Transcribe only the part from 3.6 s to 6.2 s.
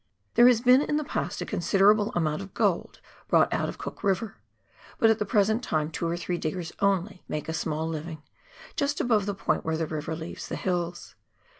of Cook River, but at the present time two or